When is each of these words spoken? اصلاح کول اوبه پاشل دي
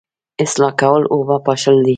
اصلاح 0.43 0.71
کول 0.81 1.01
اوبه 1.13 1.37
پاشل 1.45 1.77
دي 1.85 1.89